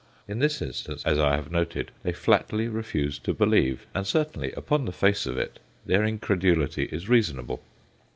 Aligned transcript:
In 0.27 0.39
this 0.39 0.63
instance, 0.63 1.05
as 1.05 1.19
I 1.19 1.35
have 1.35 1.51
noted, 1.51 1.91
they 2.01 2.11
flatly 2.11 2.67
refuse 2.67 3.19
to 3.19 3.35
believe, 3.35 3.85
and 3.93 4.07
certainly 4.07 4.51
"upon 4.53 4.85
the 4.85 4.91
face 4.91 5.27
of 5.27 5.37
it" 5.37 5.59
their 5.85 6.03
incredulity 6.03 6.85
is 6.85 7.07
reasonable. 7.07 7.61